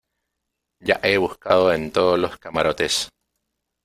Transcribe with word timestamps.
ya 0.79 0.99
he 1.03 1.15
buscado 1.19 1.71
en 1.71 1.91
todos 1.91 2.17
los 2.17 2.39
camarotes. 2.39 3.09